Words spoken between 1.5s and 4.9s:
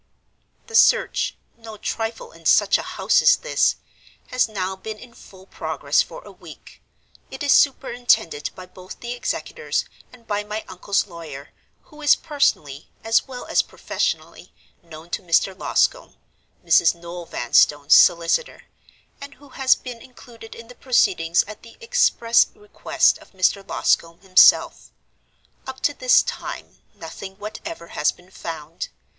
(no trifle in such a house as this) has now